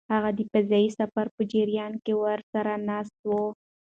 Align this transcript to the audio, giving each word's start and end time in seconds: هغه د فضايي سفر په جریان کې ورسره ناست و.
هغه 0.13 0.29
د 0.37 0.39
فضايي 0.51 0.89
سفر 0.99 1.25
په 1.35 1.41
جریان 1.53 1.93
کې 2.03 2.13
ورسره 2.23 2.73
ناست 2.87 3.17
و. 3.29 3.31